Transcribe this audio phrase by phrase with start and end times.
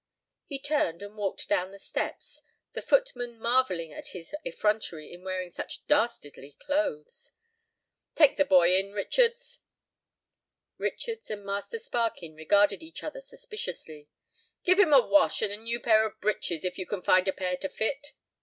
[0.47, 2.41] He turned and walked down the steps,
[2.73, 7.33] the footman marvelling at his effrontery in wearing such dastardly clothes.
[8.15, 9.59] "Take the boy in, Richards."
[10.79, 14.09] Richards and Master Sparkin regarded each other suspiciously.
[14.63, 17.31] "Give him a wash, and a new pair of breeches, if you can find a
[17.31, 18.13] pair to fit."